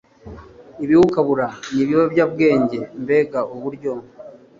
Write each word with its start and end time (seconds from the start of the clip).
ibiwukabura 0.83 1.47
nibiyobyabwenge 1.73 2.79
mbega 3.01 3.39
uburyo 3.55 3.93